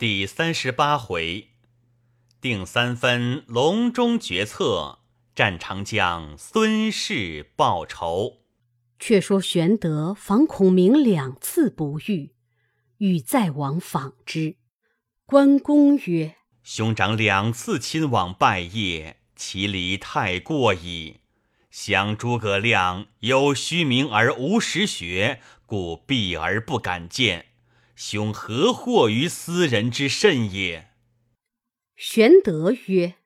[0.00, 1.48] 第三十八回，
[2.40, 5.00] 定三分隆中决策，
[5.34, 8.38] 战长江孙氏报仇。
[8.98, 12.32] 却说玄德访孔明两次不遇，
[12.96, 14.56] 欲再往访之。
[15.26, 21.20] 关公曰：“兄长两次亲往拜谒，其礼太过矣。
[21.70, 27.48] 想诸葛亮有虚名而无实学，故避而不敢见。”
[28.02, 30.88] 兄何惑于斯人之甚也？
[31.98, 33.16] 玄德曰：“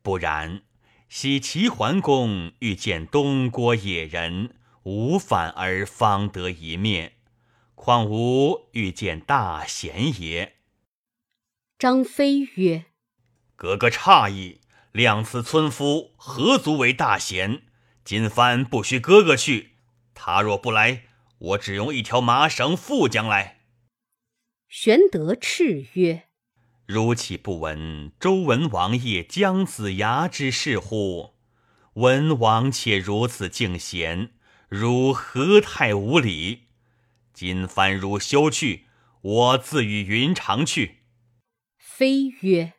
[0.00, 0.62] 不然，
[1.10, 7.16] 昔齐桓公欲见东郭野人，无反而方得一面，
[7.74, 10.54] 况吾欲见大贤也？”
[11.78, 12.86] 张飞曰
[13.54, 17.64] ：“哥哥诧异，两次村夫何足为大贤？
[18.02, 19.72] 今番不许哥哥去，
[20.14, 21.02] 他若不来，
[21.36, 23.60] 我只用一条麻绳缚将来。”
[24.76, 26.24] 玄德叱曰
[26.84, 31.34] ：“汝岂不闻周文王爷姜子牙之事乎？
[31.92, 34.32] 文王且如此敬贤，
[34.68, 36.64] 汝何太无礼？
[37.32, 38.86] 今番汝休去，
[39.20, 41.04] 我自与云长去。”
[41.78, 42.72] 飞曰：“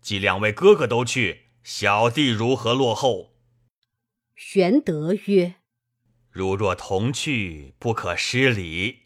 [0.00, 3.34] 既两位哥哥都去，小弟如何落后？”
[4.34, 5.56] 玄德曰
[6.32, 9.00] ：“汝若同去，不可失礼。”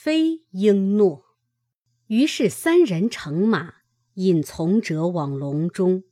[0.00, 1.24] 非应诺，
[2.06, 3.78] 于是三人乘马，
[4.14, 6.04] 引从者往隆中。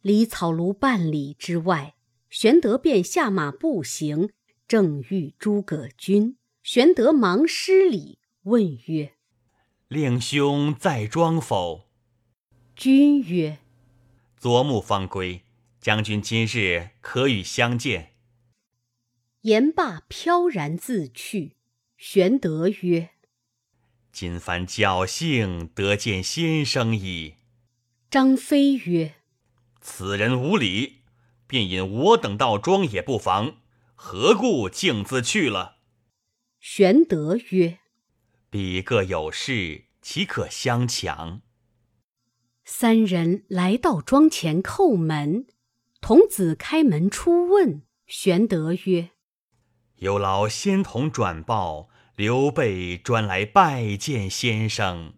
[0.00, 1.96] 离草庐半里之外，
[2.30, 4.30] 玄德便下马步行，
[4.66, 6.38] 正遇诸葛均。
[6.62, 9.12] 玄德忙施礼，问曰
[9.88, 11.90] ：“令兄在庄否？”
[12.74, 13.58] 君曰
[14.40, 15.42] ：“昨暮方归，
[15.82, 18.14] 将军今日可与相见。”
[19.42, 21.58] 言罢，飘然自去。
[22.02, 23.10] 玄德曰
[24.10, 27.34] ：“今番侥幸得见先生矣。”
[28.10, 29.16] 张飞曰
[29.82, 31.02] ：“此人无礼，
[31.46, 33.56] 便引我等到庄也不妨，
[33.94, 35.76] 何故径自去了？”
[36.58, 37.80] 玄德曰
[38.48, 41.42] ：“彼各有事，岂可相强？”
[42.64, 45.46] 三人来到庄前叩门，
[46.00, 47.82] 童子开门出问。
[48.06, 49.10] 玄德曰：
[49.96, 51.89] 有劳仙童转报，
[52.20, 55.14] 刘备专来拜见先生。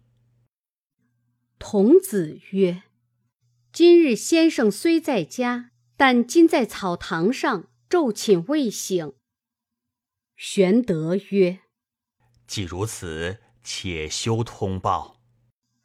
[1.59, 2.83] 童子曰
[3.73, 9.11] ：“今日先生虽在家，但今在草堂上昼寝未醒。”
[10.37, 11.59] 玄德曰
[12.47, 15.19] ：“既如此，且休通报。”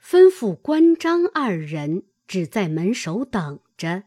[0.01, 4.05] 吩咐关张二人只在门首等着。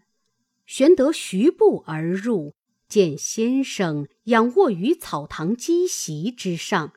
[0.66, 2.54] 玄德徐步而入。
[2.88, 6.92] 见先生仰卧于草堂机席之上，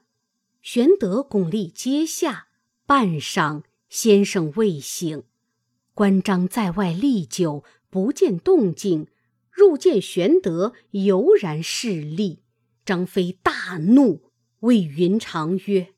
[0.64, 2.46] 玄德拱立阶下。
[2.86, 5.24] 半晌，先生未醒。
[5.92, 9.08] 关张在外历久，不见动静，
[9.50, 12.44] 入见玄德，犹然侍立。
[12.86, 14.30] 张飞大怒，
[14.60, 15.92] 谓云长曰：“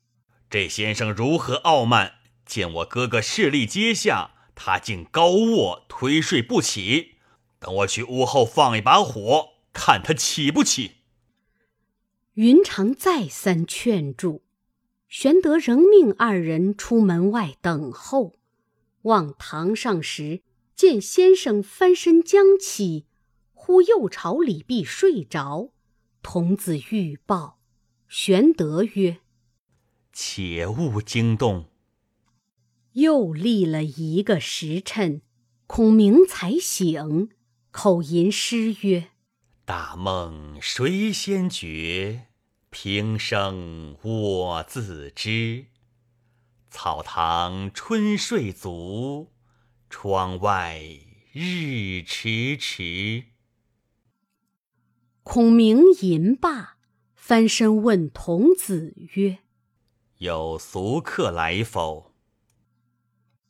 [0.49, 2.15] 这先生如何傲慢？
[2.45, 7.15] 见我哥哥势力阶下，他竟高卧推睡不起。
[7.59, 10.95] 等我去屋后放一把火。”看他起不起？
[12.33, 14.41] 云长再三劝住，
[15.07, 18.35] 玄德仍命二人出门外等候。
[19.03, 20.41] 望堂上时，
[20.75, 23.05] 见先生翻身将起，
[23.53, 25.69] 忽又朝李壁睡着。
[26.21, 27.59] 童子欲报，
[28.09, 29.19] 玄德曰
[30.11, 31.65] ：“且勿惊动。”
[32.93, 35.21] 又立了一个时辰，
[35.67, 37.29] 孔明才醒，
[37.71, 39.11] 口吟诗曰。
[39.63, 42.27] 大梦谁先觉？
[42.69, 45.67] 平生我自知。
[46.69, 49.31] 草堂春睡足，
[49.89, 50.81] 窗外
[51.31, 53.23] 日迟迟。
[55.23, 56.77] 孔明吟罢，
[57.15, 59.39] 翻身问童子曰
[60.19, 62.13] ：“有俗客来否？”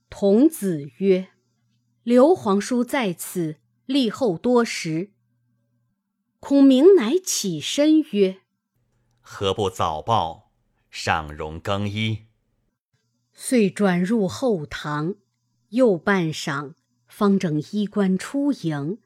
[0.10, 1.30] 童子曰
[2.04, 5.12] ：“刘皇叔在此，立后多时。”
[6.40, 8.42] 孔明乃起身曰
[9.30, 10.54] ：“何不早报？
[10.90, 12.28] 尚容更衣。”
[13.36, 15.16] 遂转入后堂，
[15.72, 16.76] 又半晌，
[17.10, 19.00] 方整衣冠出迎。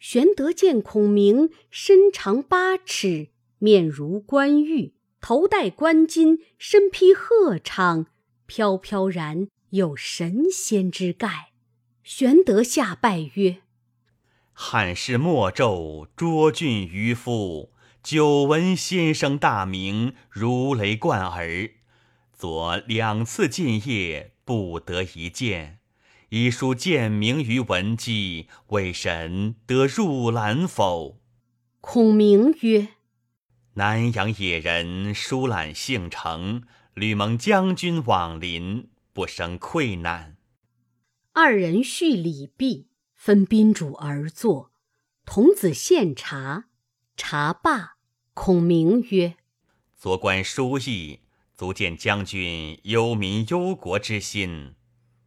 [0.00, 3.28] 玄德见孔明身长八尺，
[3.58, 8.06] 面如冠玉，头戴冠巾，身披鹤氅，
[8.46, 11.52] 飘飘然有神仙之概。
[12.02, 13.62] 玄德下拜曰：
[14.52, 17.71] 汉室莫胄，卓俊渔夫，
[18.02, 21.70] 久闻先生大名，如雷贯耳。
[22.32, 25.78] 昨两次进谒，不得一见。
[26.30, 31.20] 以书见名于文姬，为神得入兰否？
[31.80, 32.88] 孔明曰
[33.74, 36.64] ：“南阳野人疏懒性成，
[36.94, 40.36] 吕蒙将军往临，不生愧难。”
[41.34, 44.72] 二人叙礼毕，分宾主而坐。
[45.24, 46.64] 童子献茶，
[47.24, 47.98] 茶罢，
[48.34, 49.36] 孔明曰
[49.96, 51.20] ：“昨观书意，
[51.54, 54.74] 足见将军忧民忧国之心。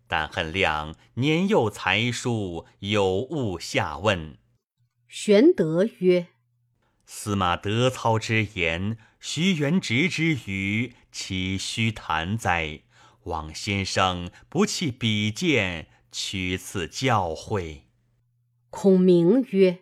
[0.06, 4.38] 但恨亮年幼才疏，有误下问。”
[5.08, 6.28] 玄德曰
[7.08, 12.82] ：“司马德操之言，徐元直之语，岂虚谈哉？
[13.24, 17.84] 望先生不弃比见，取此教诲。”
[18.70, 19.80] 孔明曰：“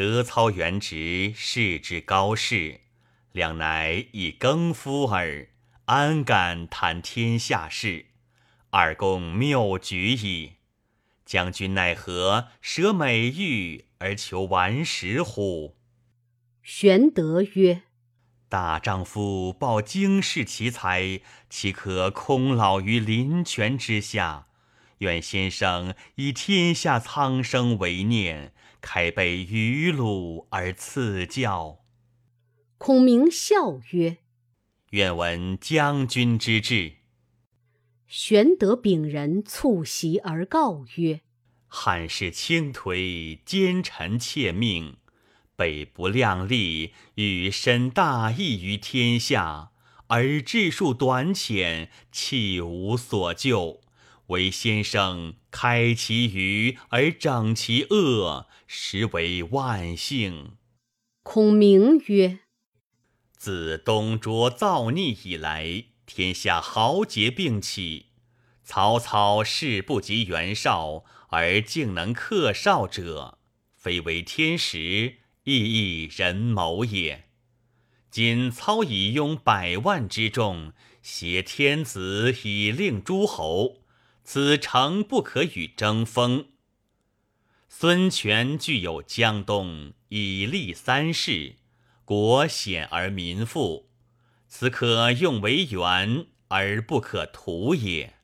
[0.00, 2.80] 德操、原直世之高士，
[3.32, 5.48] 两乃以耕夫耳，
[5.84, 8.06] 安敢谈天下事？
[8.70, 10.52] 二公谬举矣。
[11.26, 15.76] 将军奈何舍美玉而求顽石乎？”
[16.64, 17.82] 玄德曰
[18.48, 21.20] ：“大丈夫抱经世奇才，
[21.50, 24.46] 岂可空老于林泉之下？
[25.00, 31.80] 愿先生以天下苍生为念，开杯鱼鲁而赐教。”
[32.78, 34.18] 孔明笑曰
[34.90, 36.94] ：“愿闻将军之志。”
[38.08, 41.20] 玄德秉人促席而告曰
[41.68, 44.96] ：“汉室倾颓，奸臣窃命。”
[45.54, 49.72] 北不量力，欲伸大义于天下，
[50.06, 53.82] 而智术短浅，弃无所救。
[54.30, 60.56] 唯先生开其愚而整其恶，实为万幸。
[61.22, 62.40] 孔明曰
[63.36, 68.06] ：“自东卓造逆以来，天下豪杰并起。
[68.64, 73.38] 曹操势不及袁绍，而竟能克绍者，
[73.74, 77.24] 非为天时。”亦亦人谋也。
[78.10, 83.79] 今操以拥百万之众，挟天子以令诸侯，
[84.24, 86.46] 此诚不可与争锋。
[87.68, 91.56] 孙权具有江东，以立三世，
[92.04, 93.88] 国险而民富，
[94.48, 98.14] 此可用为援，而不可图也。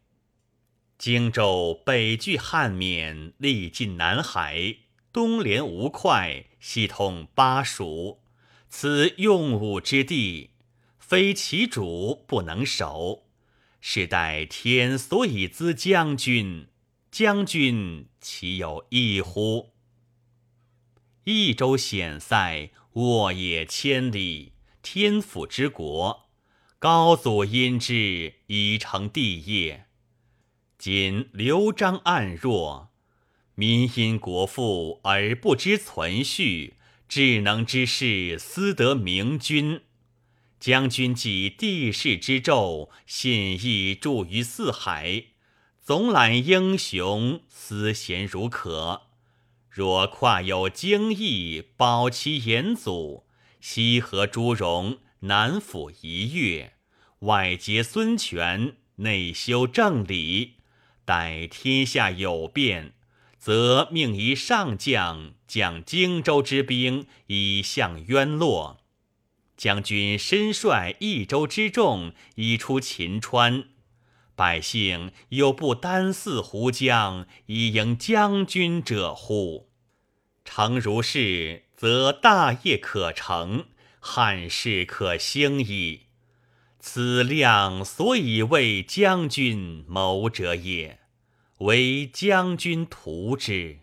[0.99, 4.77] 荆州北据汉沔，历尽南海。
[5.13, 8.21] 东连吴会，西通巴蜀，
[8.69, 10.51] 此用武之地，
[10.99, 13.26] 非其主不能守。
[13.89, 16.67] 是待天所以资将军，
[17.13, 19.75] 将军岂有异乎？
[21.23, 26.29] 益州险塞，沃野千里，天府之国，
[26.81, 29.87] 高祖因之以成帝业。
[30.77, 32.91] 今刘璋暗弱。
[33.55, 36.75] 民因国富而不知存续，
[37.09, 39.83] 智能之士思得明君。
[40.59, 45.25] 将军既地势之胄，信义著于四海，
[45.83, 49.03] 总揽英雄，思贤如渴。
[49.69, 53.27] 若跨有荆益，保其严祖，
[53.61, 56.73] 西河诸戎，南抚夷越，
[57.21, 60.55] 外结孙权，内修正理，
[61.05, 62.95] 待天下有变。
[63.39, 68.81] 则命一上将将荆州之兵以向渊洛，
[69.57, 73.65] 将军身率益州之众以出秦川，
[74.35, 79.71] 百姓有不单似胡将以迎将军者乎？
[80.45, 83.67] 诚如是，则大业可成，
[83.99, 86.03] 汉室可兴矣。
[86.79, 91.01] 此亮所以为将军谋者也。
[91.61, 93.79] 为将军图之。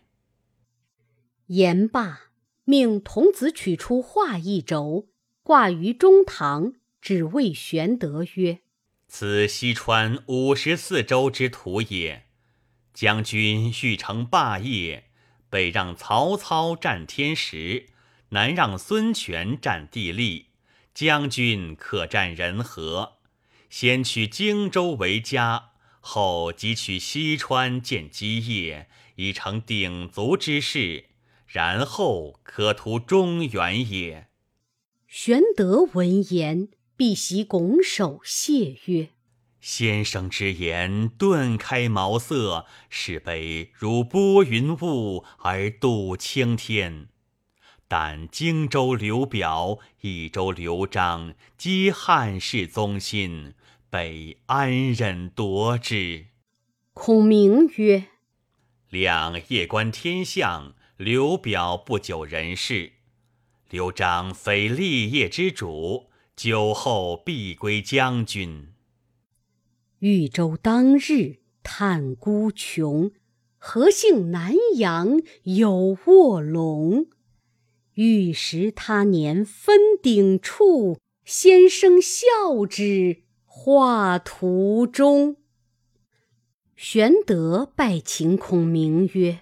[1.48, 2.30] 言罢，
[2.64, 5.08] 命童子取出画一轴，
[5.46, 6.72] 挂于中堂，
[7.02, 8.60] 只谓玄德曰
[9.06, 12.24] ：“此西川五十四州之图也。
[12.94, 15.10] 将军欲成霸业，
[15.50, 17.90] 北让曹操占天时，
[18.30, 20.46] 南让孙权占地利，
[20.94, 23.18] 将军可占人和。
[23.68, 31.04] 先取荆州为家。”后即取西川建基业，以成鼎足之势，
[31.46, 34.28] 然后可图中原也。
[35.16, 36.66] 玄德闻言，
[36.96, 39.10] 必席拱手谢曰
[39.62, 47.06] ：“先生之言顿开茅塞，使北如拨云雾而度青天。
[47.86, 53.54] 但荆州刘表、益州刘璋，皆汉室宗亲。”
[53.88, 56.26] 北安忍夺之？
[56.92, 58.08] 孔明曰
[58.90, 62.93] ：“两夜观天象，刘表不久人世。
[63.74, 66.04] 刘璋非立业之主，
[66.36, 68.68] 久后必归将军。”
[69.98, 73.10] 豫州当日叹孤穷，
[73.58, 77.06] 何幸南阳有卧龙？
[77.94, 85.34] 欲识他年分鼎处，先生笑之画图中。
[86.76, 89.40] 玄德拜秦孔明曰：“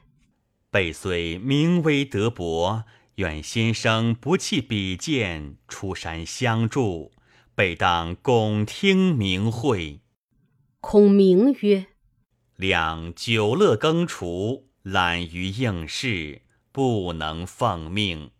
[0.72, 2.84] 备虽名微德薄，
[3.16, 7.12] 愿先生不弃比剑，出山相助，
[7.54, 10.00] 备当拱听明会。”
[10.80, 11.86] 孔明曰
[12.56, 16.42] ：“两久乐耕锄，懒于应事，
[16.72, 18.30] 不能奉命。”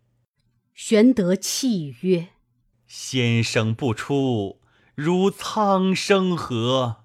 [0.74, 2.28] 玄德泣曰
[2.86, 4.60] ：“先生不出，
[4.94, 7.04] 如苍生何？”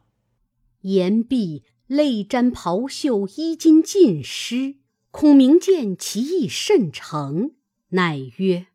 [0.81, 1.63] 言毕。
[1.88, 4.75] 泪沾袍袖，衣襟尽湿。
[5.19, 7.53] 孔明见其意甚诚，
[7.89, 8.67] 乃曰：“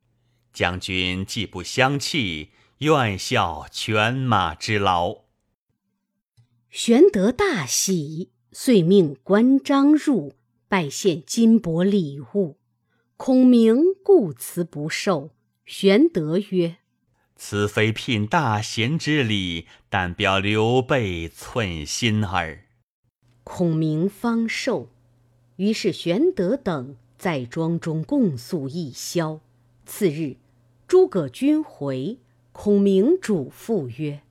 [0.53, 5.19] 将军既不相弃，愿效犬马之劳。”
[6.69, 10.35] 玄德大喜，遂命关张入
[10.67, 12.59] 拜献金帛礼物。
[13.17, 15.37] 孔明故辞不受。
[15.65, 16.79] 玄德曰
[17.37, 22.65] ：“此非聘大贤之礼，但表刘备寸心耳。”
[23.45, 24.91] 孔明方受，
[25.57, 29.41] 于是玄德等在庄中共宿一宵。
[29.85, 30.37] 次日，
[30.87, 32.19] 诸葛均回，
[32.53, 34.23] 孔明嘱咐曰：“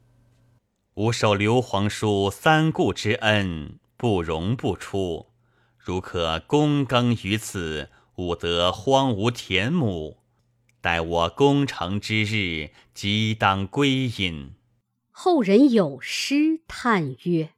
[0.96, 5.28] 吾受刘皇叔三顾之恩，不容不出。
[5.78, 10.18] 如可躬耕于此，吾得荒芜田亩。
[10.80, 14.52] 待我攻城之日，即当归隐。”
[15.12, 17.52] 后人有诗叹曰。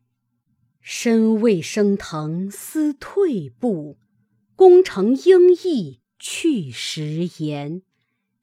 [0.86, 3.98] 身未升腾思退步，
[4.54, 7.84] 功成应意去时言。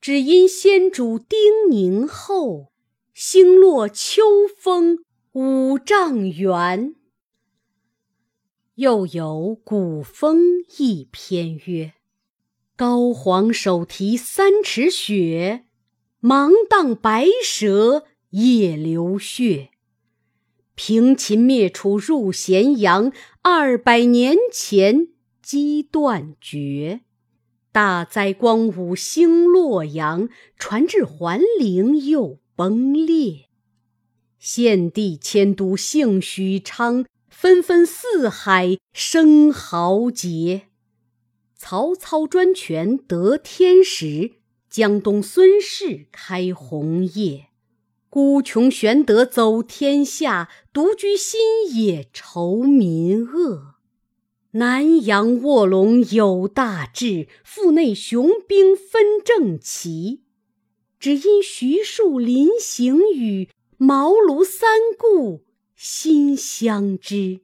[0.00, 2.72] 只因先主叮咛后，
[3.12, 4.22] 星落秋
[4.56, 6.94] 风五丈原。
[8.76, 11.92] 又有古风一篇曰
[12.74, 15.66] ：“高皇手提三尺雪，
[16.20, 19.68] 芒砀白蛇夜流血。”
[20.82, 25.08] 平秦灭楚入咸阳，二百年前
[25.42, 27.02] 机断绝。
[27.70, 33.50] 大灾光武兴洛阳，传至桓灵又崩裂。
[34.38, 40.62] 献帝迁都幸许昌，纷纷四海生豪杰。
[41.54, 44.36] 曹操专权得天时，
[44.70, 47.49] 江东孙氏开红业。
[48.12, 51.40] 孤穷玄德走天下，独居新
[51.72, 53.76] 野愁民恶。
[54.50, 60.22] 南阳卧龙有大志，腹内雄兵分正奇。
[60.98, 65.44] 只因徐庶临行语，茅庐三顾
[65.76, 67.42] 心相知。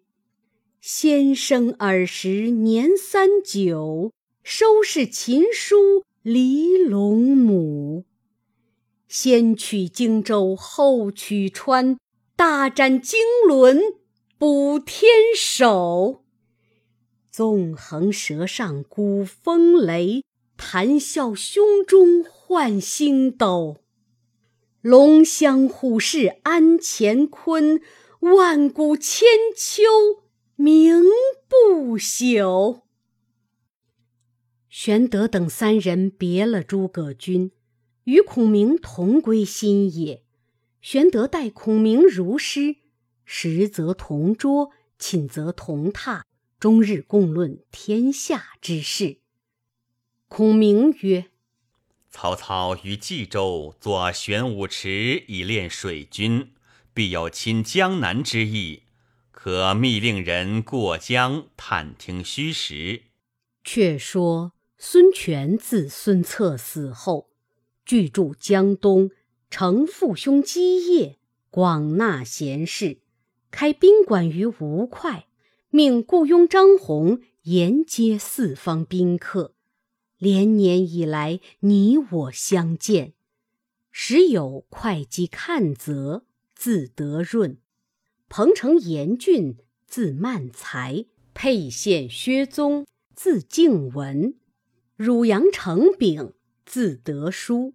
[0.81, 4.11] 先生尔时年三九，
[4.43, 8.05] 收拾秦书离陇亩。
[9.09, 11.99] 先取荆州后取川，
[12.35, 13.81] 大展经纶
[14.37, 16.25] 补天守。
[17.31, 20.25] 纵横舌上鼓风雷，
[20.57, 23.83] 谈笑胸中换星斗。
[24.81, 27.81] 龙翔虎视安乾坤，
[28.21, 29.83] 万古千秋
[30.55, 31.03] 名
[31.49, 32.83] 不朽。
[34.69, 37.51] 玄德等三人别了诸葛均。
[38.07, 40.23] 与孔明同归心也，
[40.81, 42.77] 玄德待孔明如师，
[43.25, 46.23] 食则同桌，寝则同榻，
[46.61, 49.19] 终日共论天下之事。
[50.29, 51.31] 孔明曰
[52.09, 56.53] ：“曹操于冀州作玄武池以练水军，
[56.95, 58.85] 必有侵江南之意，
[59.33, 63.03] 可密令人过江探听虚实。”
[63.65, 67.33] 却说孙权自孙策死后。
[67.87, 69.13] 聚住江东，
[69.49, 71.19] 承父兄基业，
[71.51, 72.99] 广纳贤士，
[73.53, 75.27] 开宾馆于吴会，
[75.71, 79.55] 命雇佣张宏沿接四方宾客。
[80.19, 83.13] 连年以来，你我相见。
[83.93, 86.25] 时有会稽看泽，
[86.57, 87.59] 字德润；
[88.29, 94.35] 彭城严俊，字曼才；沛县薛宗，字敬文；
[94.97, 96.33] 汝阳程炳。
[96.65, 97.75] 字德书，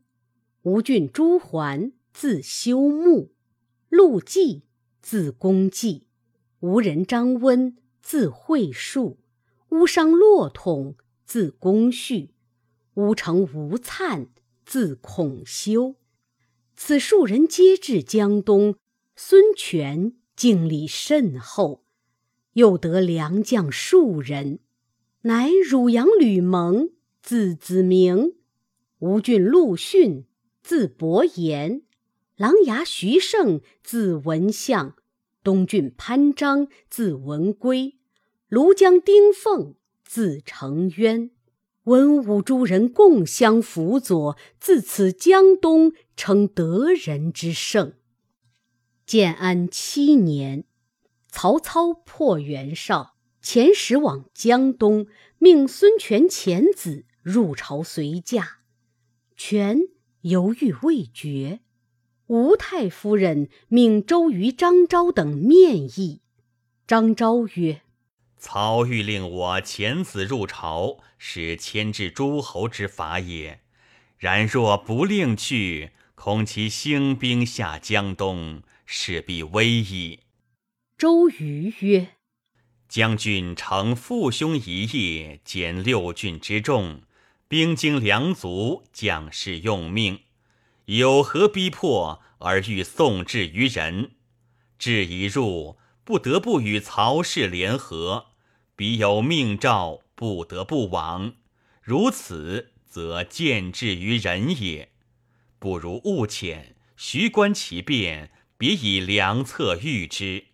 [0.63, 3.30] 吴郡朱桓，字修穆；
[3.89, 4.62] 陆绩，
[5.01, 6.03] 字公绩；
[6.60, 9.18] 吴人张温，字惠树；
[9.70, 10.94] 乌商骆统，
[11.25, 12.30] 字公绪；
[12.94, 14.27] 乌城吴粲，
[14.63, 15.96] 字孔修。
[16.75, 18.75] 此数人皆至江东。
[19.15, 21.84] 孙权敬礼甚厚，
[22.53, 24.60] 又得良将数人，
[25.24, 26.91] 乃汝阳吕蒙，
[27.22, 28.36] 字子明；
[29.00, 30.25] 吴郡陆逊，
[30.62, 31.82] 字伯言；
[32.36, 34.94] 琅琊徐盛，字文相；
[35.44, 37.98] 东郡潘璋，字文归；
[38.50, 41.32] 庐江丁奉，字承渊。
[41.86, 47.94] 文武诸人共相辅佐，自此江东称得人之盛。
[49.08, 50.65] 建安七年，
[51.27, 55.08] 曹操破袁绍，遣使往江东，
[55.39, 58.60] 命孙权遣子入朝随驾。
[59.36, 59.80] 权
[60.22, 61.60] 犹豫未决，
[62.28, 66.22] 吴太夫人命周瑜、张昭等面议。
[66.88, 67.82] 张昭曰
[68.38, 73.62] ：“曹欲令我遣子入朝，是牵制诸侯之法也。
[74.18, 78.63] 然若不令去，恐其兴兵下江东。”
[78.94, 80.20] 势必危矣。
[80.98, 82.18] 周瑜曰
[82.90, 87.04] ：“将军承父兄一业，减六郡之众，
[87.51, 90.22] 兵精粮足，将士用命，
[90.86, 94.12] 有何逼迫而欲送至于人？
[94.79, 98.27] 至一入，不得不与曹氏联合，
[98.77, 101.34] 彼有命诏，不得不往。
[101.81, 104.93] 如此，则见至于人也。
[105.60, 110.46] 不如勿遣，徐观其变。”别以良策御之。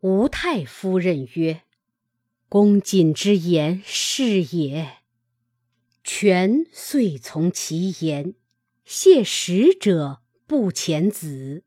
[0.00, 1.62] 吴太夫人曰
[2.48, 4.98] ：“公瑾之言是也。”
[6.08, 8.36] 权遂从其言，
[8.84, 11.64] 谢使者不遣子。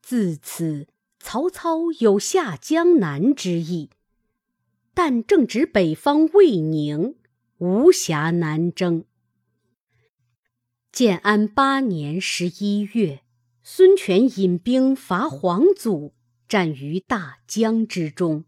[0.00, 0.88] 自此，
[1.20, 3.90] 曹操有下江南之意，
[4.94, 7.16] 但正值北方未宁，
[7.58, 9.04] 无暇南征。
[10.90, 13.20] 建安八年十一月。
[13.66, 16.14] 孙权引兵伐黄祖，
[16.46, 18.44] 战于大江之中，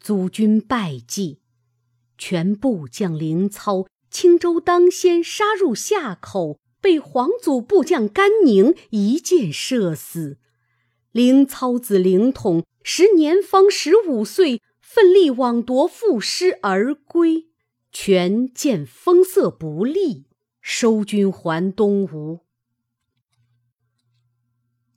[0.00, 1.40] 祖军败绩。
[2.16, 10.38] 全部将凌操、青州当先杀入夏口，被黄祖部将甘宁一箭射死。
[11.12, 17.48] 凌操子凌统时年方十五岁，奋力往夺赋诗而归。
[17.92, 20.26] 权见风色不利，
[20.60, 22.40] 收军还东吴。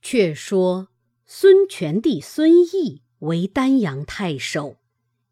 [0.02, 0.90] 却说
[1.26, 4.78] 孙权弟孙毅为丹阳太守，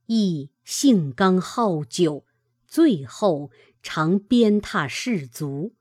[0.06, 2.27] 毅性刚好酒，
[2.68, 3.50] 最后
[3.82, 5.74] 常鞭挞士卒。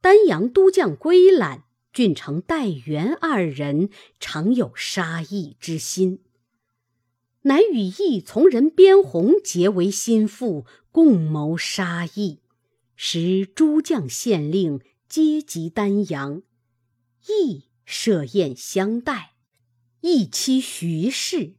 [0.00, 3.88] 丹阳都将归览、郡丞戴元二人
[4.20, 6.20] 常有杀义之心，
[7.42, 12.40] 乃与义从人边宏结为心腹，共谋杀义。
[12.96, 16.42] 时诸将县令皆集丹阳，
[17.28, 17.68] 义。
[17.84, 19.32] 设宴相待，
[20.00, 21.56] 义妻徐氏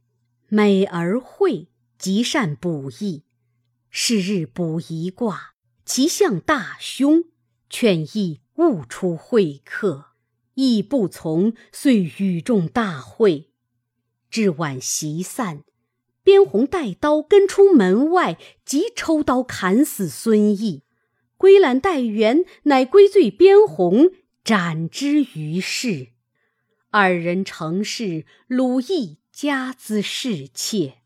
[0.48, 3.24] 美而慧，极善卜易。
[3.96, 5.54] 是日卜一卦，
[5.84, 7.26] 其象大凶，
[7.70, 10.06] 劝义勿出会客。
[10.54, 13.52] 义不从，遂与众大会。
[14.28, 15.62] 至晚席散，
[16.24, 20.82] 边宏带刀跟出门外，即抽刀砍死孙毅。
[21.36, 24.10] 归览戴元乃归罪边宏，
[24.42, 26.08] 斩之于市。
[26.90, 31.03] 二人成事，鲁毅加资侍妾。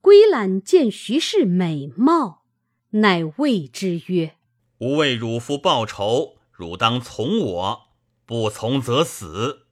[0.00, 2.46] 归览见徐氏美貌，
[2.90, 4.36] 乃谓之曰
[4.80, 7.90] ：“吾为汝父报仇，汝当从我；
[8.24, 9.66] 不从则死。”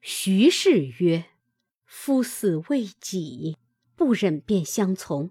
[0.00, 1.26] 徐氏曰
[1.84, 3.58] ：“夫死未己，
[3.94, 5.30] 不忍便相从，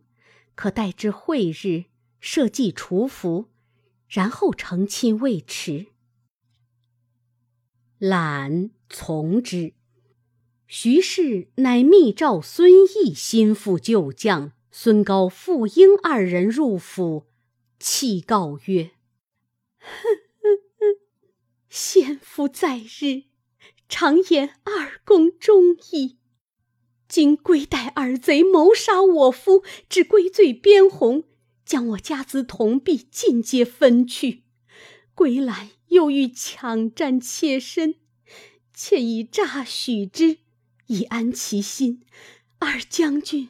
[0.54, 1.86] 可待至会日，
[2.20, 3.50] 设祭除服，
[4.08, 5.88] 然后成亲未迟。”
[7.98, 9.74] 览从之。
[10.72, 17.26] 徐氏乃密召孙毅心腹旧将孙高、傅婴二人入府，
[17.80, 18.92] 泣告曰
[21.70, 23.24] ：“先夫在日，
[23.90, 26.20] 常言二公忠义。
[27.08, 31.24] 今归带二贼谋杀我夫，只归罪边鸿，
[31.66, 34.44] 将我家资铜币尽皆分去。
[35.16, 37.96] 归来。”又欲抢占妾身，
[38.76, 40.38] 妾已诈许之，
[40.90, 42.02] 以安其心。
[42.60, 43.50] 二将军，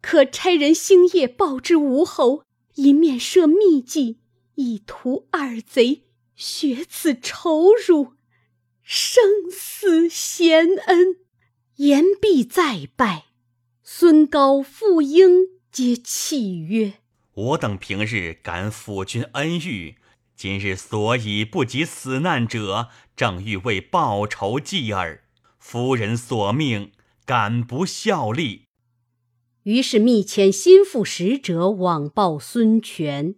[0.00, 4.18] 可差人星夜报之吴侯，一面设秘计，
[4.56, 6.02] 以图二贼
[6.36, 8.12] 雪此仇辱，
[8.82, 11.16] 生死贤恩。
[11.76, 13.24] 言必再拜。
[13.82, 16.94] 孙高、傅婴皆泣曰
[17.32, 19.96] ：“我等平日感辅君恩遇，
[20.36, 25.21] 今日所以不及死难者，正欲为报仇计耳。
[25.64, 26.90] 夫人所命，
[27.24, 28.66] 敢不效力？”
[29.62, 33.36] 于是密遣心腹使者往报孙权。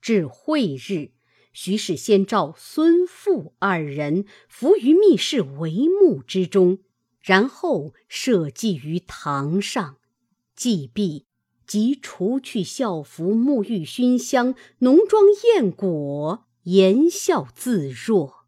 [0.00, 1.12] 至会日，
[1.54, 6.80] 徐氏先召孙父二人伏于密室帷幕之中。
[7.22, 9.96] 然后设祭于堂上，
[10.54, 11.24] 祭毕，
[11.66, 15.24] 即除去校服，沐浴熏香，浓妆
[15.56, 18.43] 艳裹，言笑自若。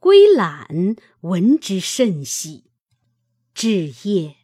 [0.00, 2.64] 归览闻之甚喜。
[3.52, 4.36] 至夜，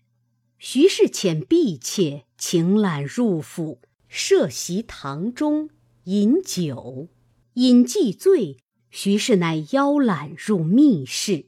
[0.59, 5.71] 徐氏遣婢妾请懒入府，设席堂中
[6.05, 7.09] 饮酒。
[7.55, 8.59] 饮既醉，
[8.91, 11.47] 徐氏乃邀懒入密室，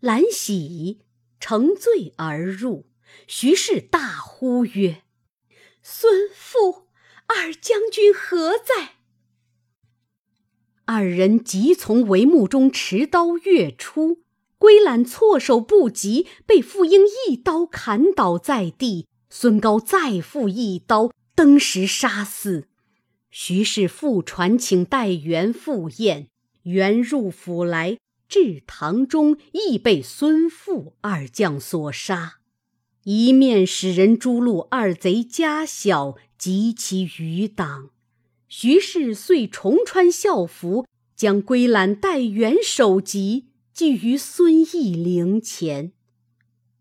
[0.00, 1.02] 揽喜。
[1.38, 2.90] 乘醉而入，
[3.28, 5.04] 徐氏大呼曰
[5.80, 6.88] ：“孙父，
[7.28, 8.96] 二将军何在？”
[10.90, 14.20] 二人即从帷幕中持刀跃出，
[14.56, 19.06] 归懒措手不及，被傅婴一刀砍倒在地。
[19.28, 22.68] 孙高再复一刀，登时杀死。
[23.30, 26.28] 徐氏复传请代元赴宴，
[26.62, 27.98] 元入府来。
[28.26, 32.36] 至堂中，亦被孙傅二将所杀。
[33.04, 37.90] 一面使人诛戮二贼家小及其余党。
[38.48, 45.92] 徐氏遂重穿校服，将归览带元首级寄于孙义陵前。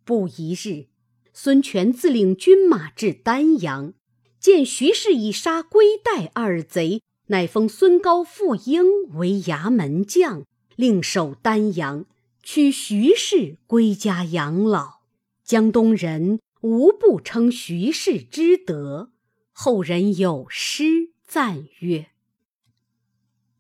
[0.06, 0.88] 不一日，
[1.34, 3.94] 孙权自领军马至丹阳，
[4.40, 10.44] 见徐氏已杀归带二贼，乃封孙高、傅婴为衙门将。
[10.78, 12.06] 另守丹阳，
[12.44, 15.00] 取徐氏归家养老。
[15.44, 19.12] 江东人无不称徐氏之德。
[19.52, 22.08] 后人有诗赞曰：“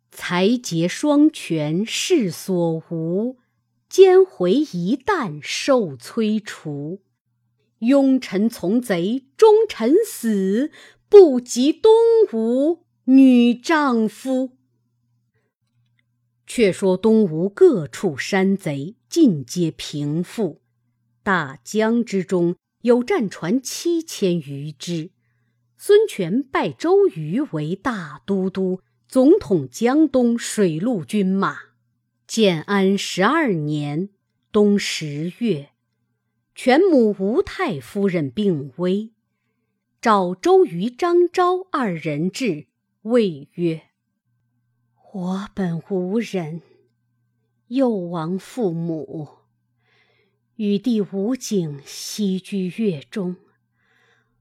[0.09, 3.37] 才节双全世所无，
[3.89, 7.01] 奸回一旦受摧除。
[7.79, 10.71] 庸臣从贼忠臣死，
[11.09, 11.91] 不及东
[12.31, 14.51] 吴女丈夫。”
[16.47, 20.61] 却说东吴各处山贼尽皆平复，
[21.21, 25.11] 大江之中有战船七千余只。
[25.79, 31.59] 孙权拜周瑜为大都督，总统江东水陆军马。
[32.25, 34.09] 建安十二年
[34.51, 35.69] 冬十月，
[36.55, 39.11] 权母吴太夫人病危，
[40.01, 42.65] 召周瑜、张昭二人至，
[43.03, 43.83] 谓曰。
[45.13, 46.63] 我本无人，
[47.67, 49.29] 幼亡父母，
[50.55, 53.35] 与弟吴景西居越中，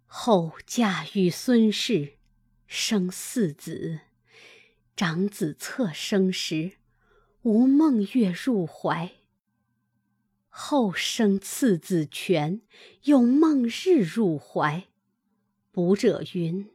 [0.07, 2.15] 后嫁与孙氏，
[2.67, 4.01] 生四子。
[4.97, 6.79] 长子侧生时，
[7.43, 9.13] 吴孟月入怀。
[10.49, 12.63] 后生次子权，
[13.03, 14.87] 有孟日入怀。
[15.71, 16.71] 卜者云：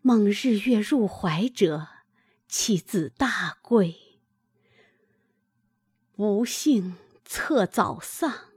[0.00, 1.88] 孟日月入怀者。
[2.48, 4.20] 妻子大贵，
[6.14, 8.51] 不幸策早丧，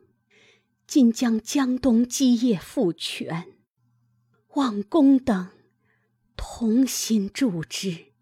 [0.96, 3.58] 今将江东基业复权，
[4.54, 5.50] 望公等
[6.38, 8.14] 同心助之，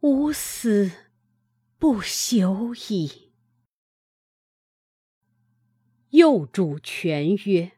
[0.00, 0.90] 吾死
[1.78, 3.30] 不朽矣。
[6.08, 7.70] 又主权曰：“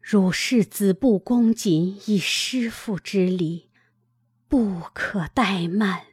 [0.00, 3.68] 汝世子不恭谨，以师父之礼。”
[4.48, 6.06] 不可怠慢。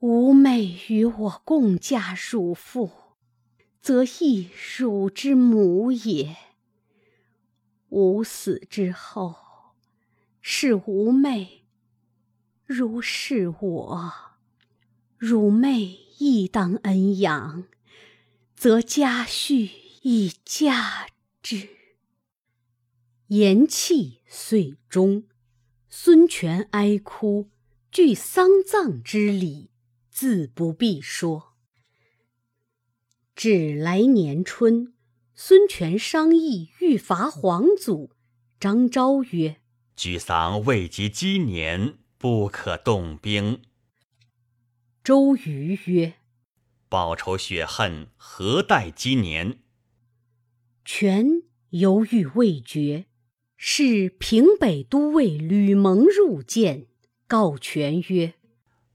[0.00, 3.05] 吾妹与我共嫁汝父，
[3.86, 6.36] 则亦汝之母也。
[7.90, 9.36] 吾死之后，
[10.40, 11.62] 是吾妹，
[12.64, 14.12] 如是我，
[15.16, 17.62] 汝妹亦当恩养，
[18.56, 19.70] 则家婿
[20.02, 21.06] 亦嫁
[21.40, 21.68] 之。
[23.28, 25.22] 言讫，遂终。
[25.88, 27.50] 孙权哀哭，
[27.92, 29.70] 具丧葬之礼，
[30.10, 31.55] 自不必说。
[33.36, 34.94] 至来年春，
[35.34, 38.12] 孙权商议欲伐黄祖，
[38.58, 39.56] 张昭曰
[39.94, 43.60] ：“沮丧未及积年，不可动兵。”
[45.04, 46.14] 周瑜曰
[46.88, 49.58] ：“报仇雪恨，何待积年？”
[50.82, 53.04] 权犹豫未决。
[53.58, 56.86] 是平北都尉吕蒙入见，
[57.26, 58.32] 告权曰：“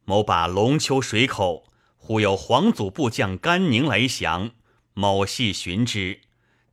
[0.06, 1.70] 某把龙丘水口
[2.12, 4.52] 忽有黄祖部将甘宁来降，
[4.93, 6.19] 某细寻之，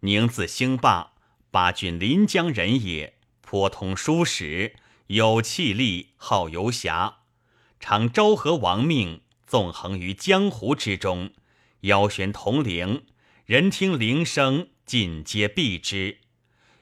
[0.01, 1.13] 宁字兴霸，
[1.53, 4.75] 八郡临江人也，颇通书史，
[5.07, 7.19] 有气力，好游侠，
[7.79, 11.31] 常昭和亡命，纵横于江湖之中，
[11.83, 13.05] 腰悬铜铃，
[13.47, 16.19] 人听铃声，尽皆避之。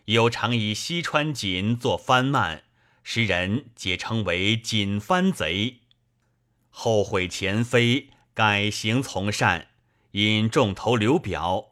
[0.06, 2.62] 有常以西川锦作藩慢，
[3.02, 5.80] 时人皆称为锦番贼。
[6.70, 9.68] 后悔前非，改行从善，
[10.10, 11.68] 因众投刘表，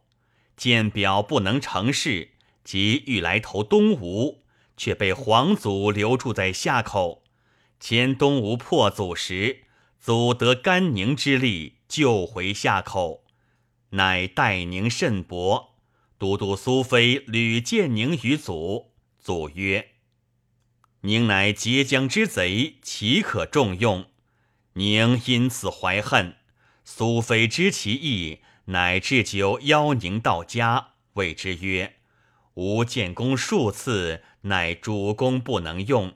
[0.57, 2.31] 见表不能成事，
[2.65, 4.43] 即欲来投东吴，
[4.75, 7.23] 却被皇祖留住在夏口。
[7.79, 9.65] 前东吴破祖时，
[10.01, 13.25] 祖得甘宁之力，救回夏口，
[13.91, 15.75] 乃待宁甚薄。
[16.17, 19.91] 都督苏飞屡见宁于祖，祖曰
[21.03, 24.07] ：“宁乃截江之贼，岂可重用？”
[24.73, 26.37] 宁因此怀恨，
[26.85, 31.95] 苏妃知其意，乃置酒邀宁到家，谓之曰
[32.55, 36.15] ：“吾建功数次，乃主公不能用。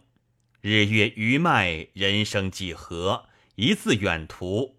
[0.60, 3.26] 日月余迈，人生几何？
[3.54, 4.76] 一字远图，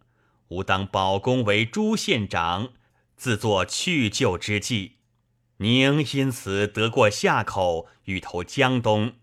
[0.50, 2.70] 吾当保公为朱县长，
[3.18, 4.98] 自作去就之计。
[5.58, 9.14] 宁因此得过夏口，欲投江东。”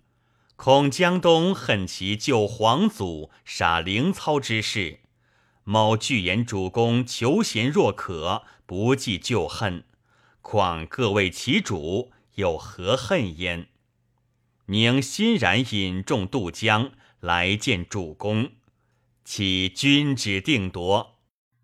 [0.56, 5.00] 恐江东恨其救皇祖、杀灵操之事，
[5.68, 9.82] 某具言主公求贤若渴，不计旧恨，
[10.40, 13.66] 况各为其主，有何恨焉？
[14.66, 18.52] 宁欣然引众渡江来见主公，
[19.24, 21.18] 启君旨定夺。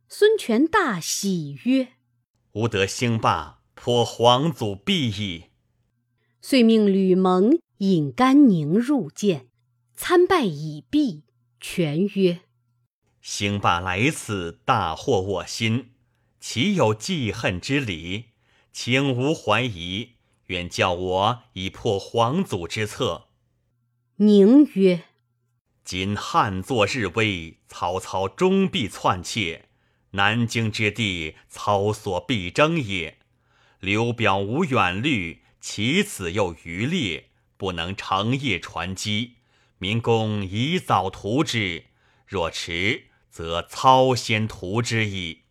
[0.08, 1.92] 孙权大喜曰
[2.54, 5.44] ：“吾得兴霸，颇皇祖必矣。”
[6.42, 7.56] 遂命吕蒙。
[7.78, 9.48] 引甘宁入见，
[9.96, 11.24] 参拜已毕，
[11.60, 12.42] 权曰
[13.22, 15.92] ：“兴霸来此，大惑我心，
[16.40, 18.26] 岂有记恨之理？
[18.72, 23.28] 请无怀疑，愿教我以破皇祖之策。”
[24.16, 25.04] 宁曰
[25.84, 29.68] ：“今汉作日危，曹操终必篡窃，
[30.10, 33.18] 南京之地，操所必争也。
[33.78, 39.34] 刘表无远虑，其子又愚劣。”不能长夜传机，
[39.78, 41.84] 民公宜早图之。
[42.26, 45.44] 若迟，则操先图之矣。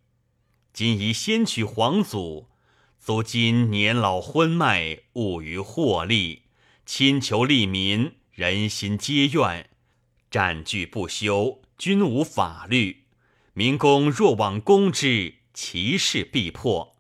[0.72, 2.48] 今宜先取皇祖，
[3.00, 6.44] 祖今年老昏迈，务于获利，
[6.86, 9.72] 亲求利民，人心皆怨，
[10.30, 13.06] 占据不休，均无法律。
[13.54, 16.96] 民公若往攻之，其势必破。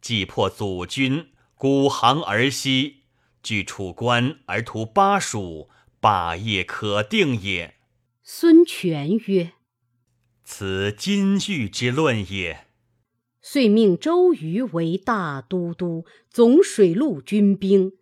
[0.00, 3.02] 既破祖军，孤行而西。
[3.42, 7.74] 据楚关而图巴蜀，霸业可定也。
[8.22, 9.54] 孙权曰
[10.52, 12.66] ：“此金玉之论也。”
[13.40, 17.92] 遂命周瑜为大都督，总水陆军兵；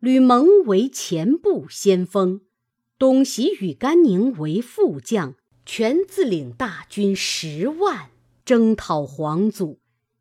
[0.00, 2.40] 吕蒙为前部先锋，
[2.98, 5.34] 东袭与甘宁为副将，
[5.66, 8.10] 全自领大军十万，
[8.42, 9.78] 征讨皇祖。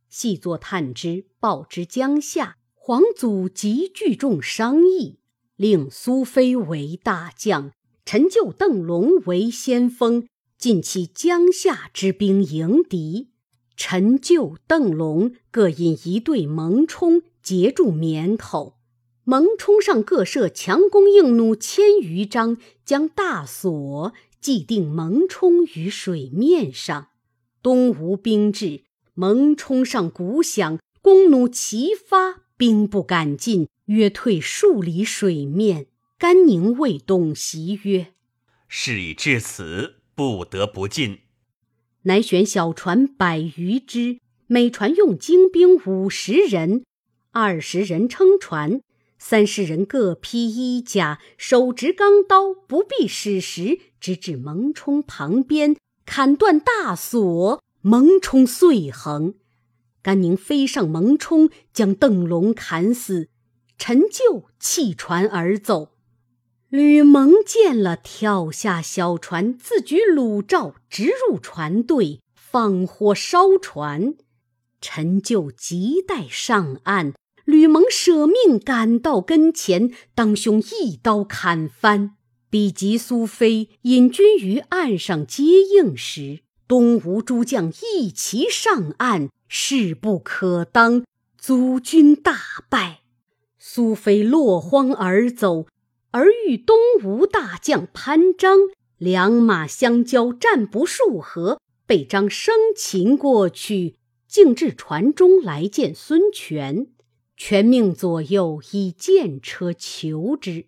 [0.10, 2.58] 细作探知，报之江夏。
[2.74, 5.20] 皇祖即聚众商议，
[5.56, 7.72] 令苏飞为大将，
[8.06, 13.30] 陈就、邓龙为先锋，尽起江夏之兵迎敌。
[13.76, 18.78] 陈就、邓龙各引一队蒙冲截住绵口，
[19.24, 27.10] 蒙冲上各设强弓硬弩千余张，将大锁既定蒙冲于水面上。
[27.62, 28.82] 东吴兵至，
[29.14, 32.44] 蒙冲上鼓响，弓弩齐发。
[32.58, 35.86] 兵不敢进，约退数里水面。
[36.18, 38.14] 甘宁谓董袭曰
[38.68, 41.20] ：“事已至此，不得不进。”
[42.04, 46.84] 乃选小船百余只，每船用精兵五十人，
[47.32, 48.82] 二十人撑船，
[49.20, 55.76] 三十人各披衣甲，手执钢刀，不避矢石，直至蒙冲旁边，
[56.06, 59.36] 砍断大锁，蒙冲遂横。
[60.02, 63.28] 甘宁飞上蒙冲，将邓龙砍死，
[63.78, 65.97] 陈就弃船而走。
[66.70, 74.16] 吕蒙见了，跳下小船，自举鲁罩，直入船队，放火烧船。
[74.82, 77.14] 陈就急待上岸，
[77.46, 82.16] 吕蒙舍命赶到跟前，当胸一刀砍翻。
[82.50, 89.30] 比及苏飞引军于岸上接应时，东吴诸将一齐上岸。
[89.48, 91.06] 势不可当，
[91.38, 93.00] 祖军大败，
[93.58, 95.68] 苏飞落荒而走，
[96.18, 98.58] 而遇东吴大将潘璋，
[98.98, 106.88] 两马相交，战不数合，被张生擒过去，径至船中来见孙权。
[107.36, 110.66] 权命左右以剑车求之，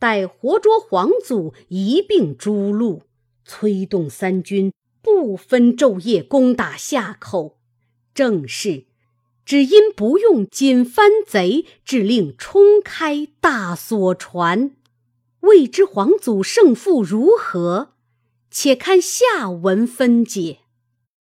[0.00, 3.02] 待活捉皇祖，一并诛戮，
[3.44, 7.60] 催动三军不分昼夜攻打夏口。
[8.12, 8.86] 正是，
[9.44, 14.72] 只因不用锦帆贼，指令冲开大锁船。
[15.40, 17.90] 未知皇祖胜负如何？
[18.50, 20.61] 且看下文分解。